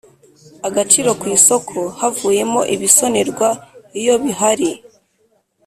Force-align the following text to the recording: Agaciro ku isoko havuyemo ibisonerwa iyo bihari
Agaciro 0.67 1.09
ku 1.19 1.25
isoko 1.37 1.77
havuyemo 1.99 2.61
ibisonerwa 2.75 3.49
iyo 3.99 4.15
bihari 4.23 4.69